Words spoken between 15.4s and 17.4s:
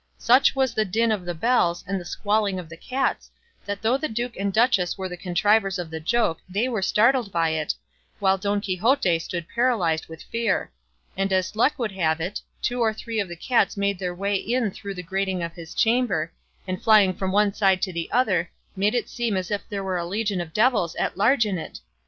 of his chamber, and flying from